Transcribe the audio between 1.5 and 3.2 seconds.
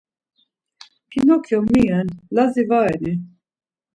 mi ren, Lazi va reni?